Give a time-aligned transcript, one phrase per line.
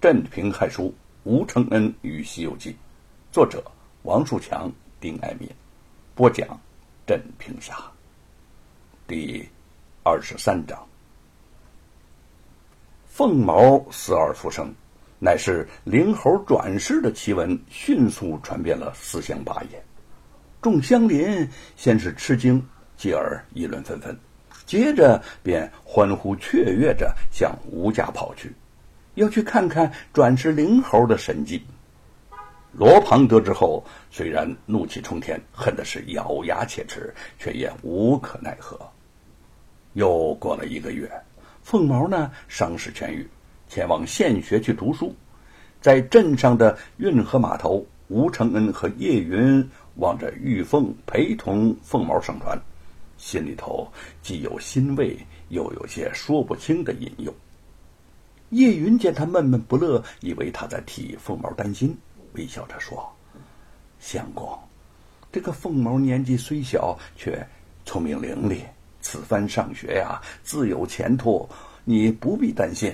[0.00, 0.84] 镇平害书》
[1.24, 2.70] 吴承恩与《西游记》，
[3.30, 3.62] 作者
[4.04, 5.46] 王树强、丁爱民，
[6.14, 6.58] 播讲
[7.06, 7.74] 镇平侠。
[9.06, 9.46] 第
[10.02, 10.82] 二十三章：
[13.04, 14.72] 凤毛死而复生，
[15.18, 19.84] 乃是灵猴转世的奇闻，迅速传遍了四乡八野。
[20.62, 21.46] 众乡邻
[21.76, 24.18] 先是吃惊，继而议论纷纷。
[24.64, 28.50] 接着便欢呼雀跃着向吴家跑去，
[29.14, 31.62] 要去看看转世灵猴的神迹。
[32.72, 38.78] 罗庞得知后，虽然怒气冲天，恨的是咬牙切齿，却也无可奈何。
[39.94, 41.10] 又过了一个月，
[41.62, 43.28] 凤毛呢伤势痊愈，
[43.68, 45.12] 前往县学去读书。
[45.80, 52.56] 在镇上的运河码头，吴承恩和叶云望着玉凤陪同凤毛上船。
[53.16, 53.90] 心里头
[54.22, 55.18] 既有欣慰，
[55.48, 57.34] 又有些说不清的隐忧。
[58.50, 61.96] 叶云见他闷闷不乐，以为他在替凤毛担心，
[62.34, 63.10] 微笑着说
[63.98, 64.58] ：“相公，
[65.32, 67.46] 这个凤毛年纪虽小，却
[67.84, 68.60] 聪明伶俐，
[69.00, 71.48] 此番上学呀，自有前途，
[71.84, 72.92] 你不必担心。”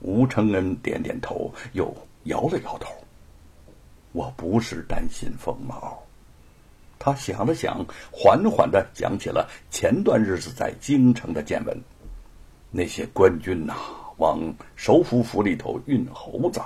[0.00, 2.92] 吴承恩点点头，又摇了摇头
[4.12, 5.98] ：“我不是担心凤毛。”
[7.00, 11.78] 他想了想，缓缓的讲起了前段日子在京城的见闻。
[12.70, 13.74] 那些官军呐，
[14.16, 14.40] 往
[14.76, 16.60] 首府府里头运猴子，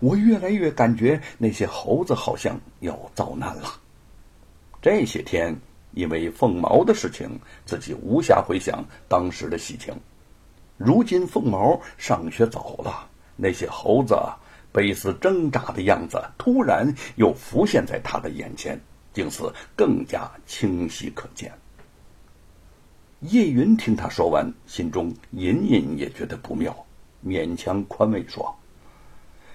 [0.00, 3.72] 我越来越感觉那些猴子好像要遭难了。
[4.80, 5.56] 这些天
[5.92, 7.28] 因为凤毛的事情，
[7.64, 9.94] 自己无暇回想当时的喜情。
[10.76, 14.16] 如今凤毛上学走了，那些猴子
[14.70, 18.80] 悲思挣扎的样子，突然又浮现在他的眼前。
[19.10, 21.52] 竟似更加清晰可见。
[23.20, 26.74] 叶云听他说完，心中隐隐也觉得不妙，
[27.26, 28.54] 勉强宽慰说：“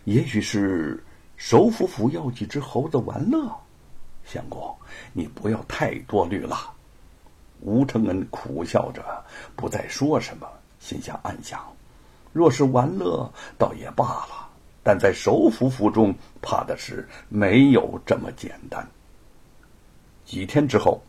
[0.04, 1.02] 也许是
[1.38, 3.50] 首府府要几只猴子玩乐。”
[4.26, 4.76] 相公，
[5.14, 6.74] 你不要太多虑了。
[7.62, 9.02] 吴承恩苦笑着，
[9.56, 10.48] 不再说什么，
[10.80, 11.62] 心下暗想：
[12.34, 14.50] 若是玩乐，倒也罢了；
[14.84, 18.86] 但在首府府中，怕的是没有这么简单。
[20.26, 21.02] 几天之后，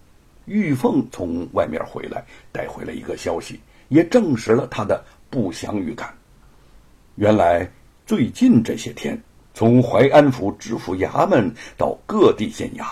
[0.47, 6.15] 玉凤从外面回来，带回了一个消息，也证实了他的不祥预感。
[7.17, 7.69] 原来
[8.07, 9.21] 最近这些天，
[9.55, 12.85] 从淮安府知府衙门到各地县衙，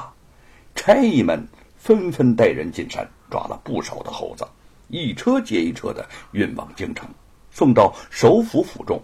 [0.74, 1.46] 差役们
[1.76, 4.46] 纷纷带人进山，抓了不少的猴子，
[4.88, 7.08] 一车接一车的运往京城，
[7.50, 9.00] 送到首府府中。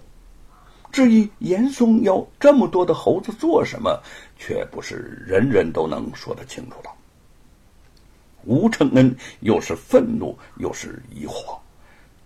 [0.90, 4.00] 至于严嵩要这么多的猴子做什么，
[4.38, 6.90] 却不是人人都能说得清楚了。
[8.44, 11.58] 吴承恩又是愤怒又是疑惑，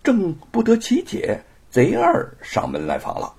[0.03, 3.33] 正不得其解，贼二上门来访了。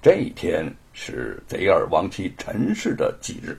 [0.00, 3.58] 这一天是贼二亡妻陈氏的忌日，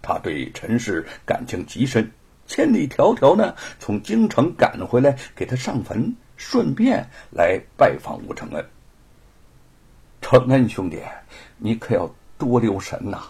[0.00, 2.10] 他对陈氏感情极深，
[2.46, 8.64] 千里迢迢呢从京城赶回来给他上坟，顺便来拜访吴承恩。
[10.20, 11.00] 承恩兄弟，
[11.58, 13.22] 你可要多留神呐！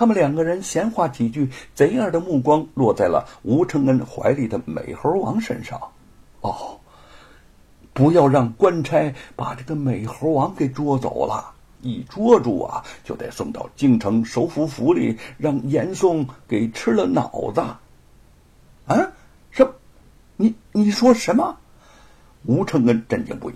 [0.00, 5.78] 他们两个人闲话几句，贼儿的目光落在了吴承恩怀里的美猴王身上。
[6.40, 6.80] 哦，
[7.92, 11.52] 不要让官差把这个美猴王给捉走了！
[11.82, 17.60] 一捉住啊，就得送到京城首府府里，让严嵩给吃了脑子。
[18.86, 19.12] 啊？
[19.50, 19.70] 什？
[20.38, 21.54] 你你说什么？
[22.46, 23.54] 吴承恩震惊不已。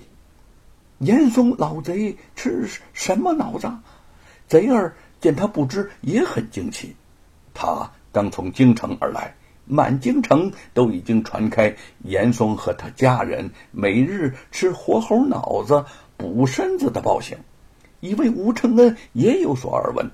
[0.98, 3.66] 严嵩老贼吃什么脑子？
[4.46, 4.94] 贼儿。
[5.24, 6.94] 见他不知，也很惊奇。
[7.54, 15.82] 他刚从京城而来，满京城都已经传开严嵩和他家人每日吃活猴脑子
[16.18, 17.38] 补身子的报信，
[18.00, 20.10] 以为吴承恩也有所耳闻。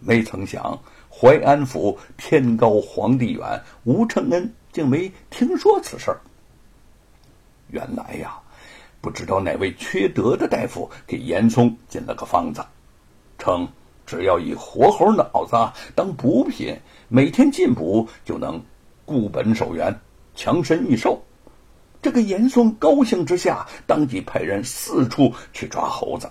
[0.00, 0.80] 没曾想
[1.10, 6.16] 淮安府天高皇帝远，吴承恩竟没听说此事。
[7.70, 8.40] 原来呀，
[9.02, 12.64] 不知道哪位缺德的大夫给严嵩进了个方子，
[13.36, 13.68] 称。
[14.08, 15.54] 只要以活猴脑子
[15.94, 16.74] 当补品，
[17.08, 18.58] 每天进补就能
[19.04, 19.94] 固本守元、
[20.34, 21.22] 强身益寿。
[22.00, 26.26] 这个严嵩高兴之下，当即派人四处去抓猴子。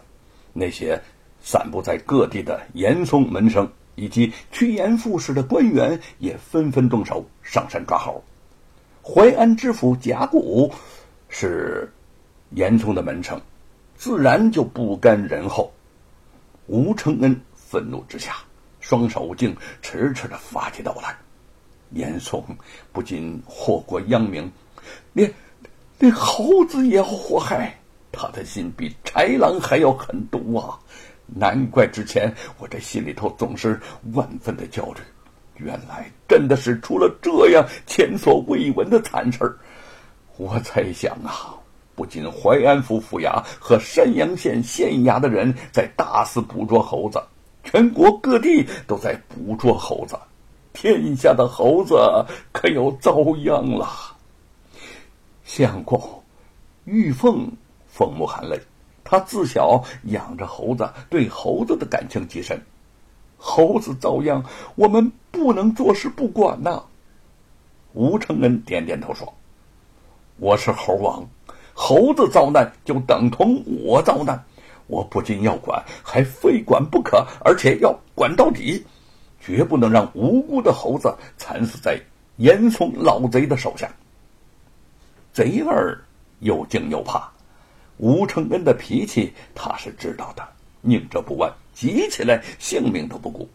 [0.53, 0.99] 那些
[1.39, 8.23] 散布在各地的严嵩门生以及趋炎附势的官员也纷纷动手上山抓猴。
[9.03, 10.73] 淮安知府贾谷
[11.29, 11.93] 是
[12.49, 13.39] 严嵩的门生，
[13.95, 15.71] 自然就不甘人后。
[16.65, 17.39] 吴承恩。
[17.69, 18.37] 愤怒之下，
[18.79, 21.13] 双手竟迟迟的发起抖来。
[21.91, 22.41] 严嵩
[22.93, 24.49] 不仅祸国殃民，
[25.11, 25.33] 连
[25.99, 27.77] 连猴子也要祸害。
[28.09, 30.79] 他的心比豺狼还要狠毒啊！
[31.25, 33.79] 难怪之前我这心里头总是
[34.13, 35.01] 万分的焦虑。
[35.57, 39.57] 原来真的是出了这样前所未闻的惨事儿。
[40.37, 41.53] 我猜想啊，
[41.95, 47.21] 不仅淮安府府衙和山阳县县衙的人在大肆捕捉猴子，
[47.69, 50.17] 全国各地都在捕捉猴子，
[50.71, 51.95] 天下的猴子
[52.53, 53.89] 可要遭殃了。
[55.43, 56.01] 相公，
[56.85, 57.51] 玉凤
[57.89, 58.57] 凤目含泪，
[59.03, 62.57] 他自小养着猴子，对猴子的感情极深。
[63.37, 64.41] 猴子遭殃，
[64.75, 66.81] 我们不能坐视不管呐。
[67.91, 69.33] 吴承恩点点头说
[70.39, 71.27] ：“我是猴王，
[71.73, 74.41] 猴子遭难就等同我遭难。
[74.87, 78.85] 我不仅要管，还非管不可，而且要管到底，
[79.39, 81.99] 绝不能让无辜的猴子惨死在
[82.37, 83.89] 严嵩老贼的手下。”
[85.33, 86.01] 贼儿
[86.39, 87.29] 又惊又怕，
[87.97, 90.43] 吴承恩的脾气他是知道的，
[90.81, 91.51] 宁折不弯。
[91.73, 93.47] 急起来，性命都不顾。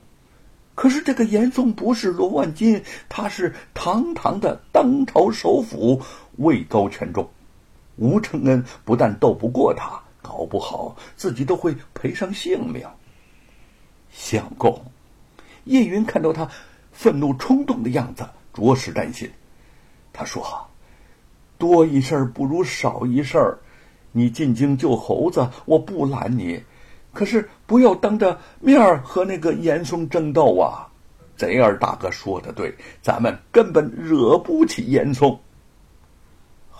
[0.77, 6.01] 可是这个严嵩不是罗万金，他是堂堂的当朝首辅，
[6.37, 7.29] 位高权重。
[7.97, 12.87] 吴承恩不但斗不过他，搞不好自己都会赔上性命。
[14.11, 14.81] 相公，
[15.65, 16.49] 叶云看到他
[16.93, 19.31] 愤怒冲动的样子，着实担心。
[20.13, 20.67] 他说
[21.59, 23.59] ：“多一事不如少一事，
[24.13, 26.63] 你进京救猴子，我不拦你。”
[27.13, 30.89] 可是不要当着面和那个严嵩争斗啊！
[31.37, 35.39] 贼儿大哥说的对，咱们根本惹不起严嵩。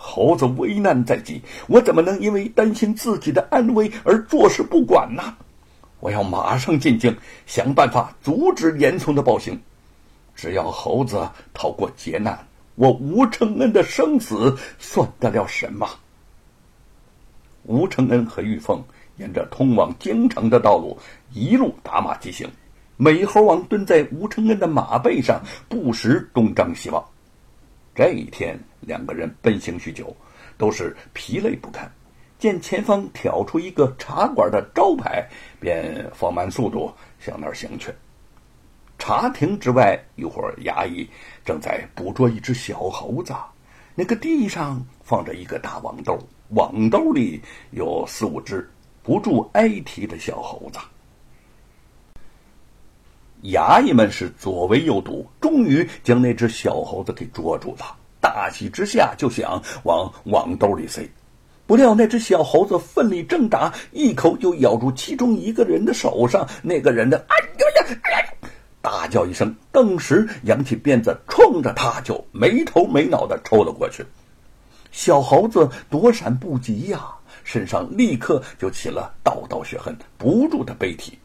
[0.05, 5.33] 猴子危难在即，我怎么能因为担心自己的安危而坐视不管呢？
[6.01, 7.15] 我要马上进京，
[7.45, 9.57] 想办法阻止严嵩的暴行。
[10.35, 12.37] 只要猴子逃过劫难，
[12.75, 15.87] 我吴承恩的生死算得了什么？
[17.63, 18.83] 吴承恩和玉凤。
[19.17, 20.97] 沿着通往京城的道路，
[21.31, 22.49] 一路打马疾行。
[22.97, 25.39] 美猴王蹲在吴承恩的马背上，
[25.69, 27.05] 不时东张西望。
[27.95, 30.15] 这一天，两个人奔行许久，
[30.57, 31.89] 都是疲累不堪。
[32.39, 35.27] 见前方挑出一个茶馆的招牌，
[35.59, 37.93] 便放慢速度向那儿行去。
[38.97, 41.09] 茶亭之外，一伙衙役
[41.45, 43.33] 正在捕捉一只小猴子。
[43.95, 46.17] 那个地上放着一个大网兜，
[46.49, 47.41] 网兜里
[47.71, 48.69] 有四五只。
[49.03, 50.79] 不住哀啼的小猴子，
[53.43, 57.95] 衙役们是左围右堵，终于将那只小猴子给捉住了。
[58.21, 61.09] 大喜之下，就想往网兜里塞，
[61.67, 66.47] 不料那只小猴子奋力挣扎，一口就咬住其中一个人的手上。
[66.61, 68.49] 那个人的哎呀呀，
[68.81, 74.05] 大叫一声，顿时扬起鞭子，冲着他就没头没脑的抽了过去。
[74.91, 77.09] 小猴子躲闪不及呀。
[77.43, 81.17] 身上立刻就起了道道血痕，不住的悲啼。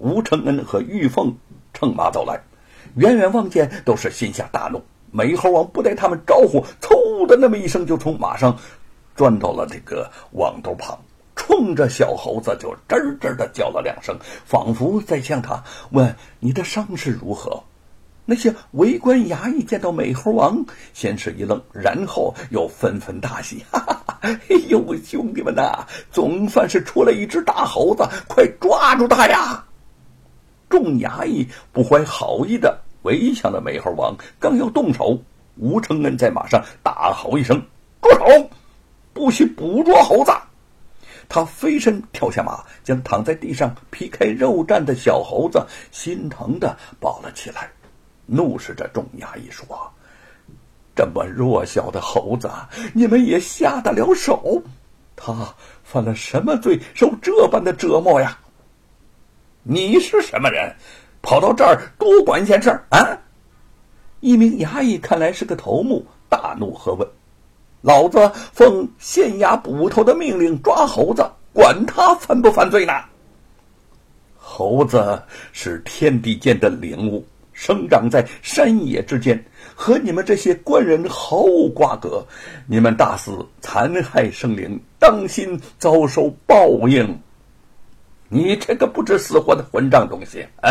[0.00, 1.36] 吴承恩和玉凤
[1.72, 2.40] 乘马走来，
[2.94, 4.82] 远远望见都是心下大怒。
[5.10, 8.58] 美猴王不待他们招呼，嗖的那么一声就从马上
[9.16, 10.98] 钻到了这个网兜旁，
[11.34, 17.62] 冲着小猴子就吱吱的叫了两声，仿佛在向他问：“你的伤势如何？”
[18.30, 24.18] 那些围观衙役见到美猴王，先是一愣，然后又纷纷大喜：“哈哈哈！
[24.20, 29.64] 哎呦，兄弟们呐，总算是出来一只大猴子，快抓住他呀！”
[30.68, 35.18] 众衙役不怀好意的围向了美猴王，刚要动手，
[35.56, 37.60] 吴承恩在马上大吼一声
[38.02, 38.50] ：“住手！
[39.12, 40.32] 不许捕捉猴子！”
[41.28, 47.70] 他飞身跳下马，将躺在地上皮开肉绽的小猴子心疼的抱了起来。
[48.24, 49.66] 怒视着众衙役说
[50.94, 52.50] ：“这么弱小的猴子，
[52.94, 54.62] 你们也下得了手？
[55.16, 58.38] 他犯了什么罪，受这般的折磨呀？
[59.70, 60.74] 你是什么人，
[61.20, 63.18] 跑到这儿多管闲事啊？”
[64.20, 67.06] 一名衙役看来是个头目，大怒喝问
[67.82, 71.22] ：“老子奉县衙捕头的命令抓猴子，
[71.52, 72.94] 管他犯不犯罪呢？
[74.38, 75.22] 猴子
[75.52, 77.22] 是天地间的灵物。”
[77.52, 79.44] 生长在山野之间，
[79.74, 82.24] 和你们这些官人毫无瓜葛。
[82.68, 87.20] 你们大肆残害生灵，当心遭受报应。
[88.28, 90.46] 你这个不知死活的混账东西！
[90.60, 90.70] 啊，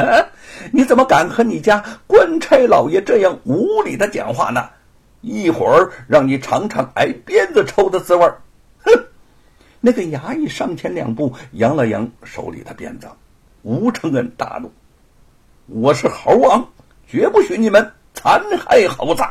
[0.71, 4.69] 你怎么敢和你家官差老爷这样无理的讲话呢？
[5.21, 8.23] 一会儿让你尝尝挨鞭子抽的滋味
[8.83, 8.91] 哼！
[9.81, 13.07] 那个衙役上前两步，扬了扬手里的鞭子。
[13.63, 14.71] 吴承恩大怒
[15.65, 16.69] ：“我是猴王！”
[17.09, 19.23] 绝不许你们残害猴子！